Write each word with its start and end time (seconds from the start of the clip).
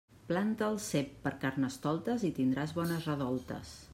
Planta 0.29 0.63
el 0.75 0.79
cep 0.85 1.11
per 1.27 1.33
Carnestoltes 1.43 2.27
i 2.31 2.33
tindràs 2.39 2.75
bones 2.81 3.09
redoltes. 3.13 3.79